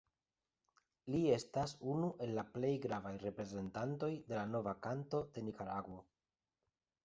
Li 1.15 1.19
estas 1.33 1.75
unu 1.91 2.09
el 2.25 2.33
la 2.39 2.45
plej 2.57 2.73
gravaj 2.87 3.13
reprezentantoj 3.27 4.11
de 4.33 4.39
la 4.41 4.49
"Nova 4.57 4.77
Kanto" 4.89 5.23
de 5.39 5.49
Nikaragvo. 5.51 6.03